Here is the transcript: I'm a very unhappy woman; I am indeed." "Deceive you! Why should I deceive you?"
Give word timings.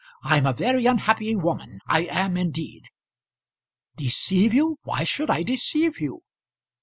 I'm 0.23 0.47
a 0.47 0.53
very 0.53 0.87
unhappy 0.87 1.35
woman; 1.35 1.77
I 1.85 2.05
am 2.05 2.35
indeed." 2.35 2.85
"Deceive 3.95 4.51
you! 4.51 4.79
Why 4.81 5.03
should 5.03 5.29
I 5.29 5.43
deceive 5.43 5.99
you?" 6.01 6.23